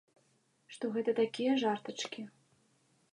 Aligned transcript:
Што 0.75 0.89
гэта 0.95 1.11
такія 1.19 1.53
жартачкі. 1.65 2.21